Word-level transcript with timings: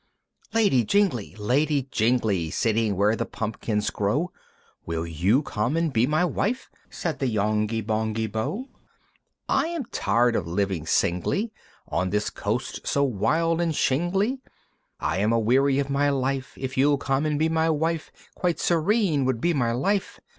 "Lady 0.55 0.83
Jingly! 0.83 1.35
Lady 1.35 1.83
Jingly! 1.91 2.49
"Sitting 2.49 2.95
where 2.97 3.15
the 3.15 3.27
pumpkins 3.27 3.91
grow, 3.91 4.31
"Will 4.83 5.05
you 5.05 5.43
come 5.43 5.77
and 5.77 5.93
be 5.93 6.07
my 6.07 6.25
wife?" 6.25 6.71
Said 6.89 7.19
the 7.19 7.27
Yonghy 7.27 7.81
Bonghy 7.85 8.27
Bò. 8.27 8.67
"I 9.47 9.67
am 9.67 9.85
tired 9.91 10.35
of 10.35 10.47
living 10.47 10.87
singly, 10.87 11.53
"On 11.87 12.09
this 12.09 12.31
coast 12.31 12.79
so 12.87 13.03
wild 13.03 13.61
and 13.61 13.75
shingly, 13.75 14.39
"I'm 14.99 15.31
a 15.31 15.37
weary 15.39 15.77
of 15.77 15.91
my 15.91 16.09
life; 16.09 16.53
"If 16.57 16.77
you'll 16.77 16.97
come 16.97 17.27
and 17.27 17.37
be 17.37 17.47
my 17.47 17.69
wife, 17.69 18.11
"Quite 18.33 18.59
serene 18.59 19.23
would 19.25 19.39
be 19.39 19.53
my 19.53 19.71
life!" 19.71 20.19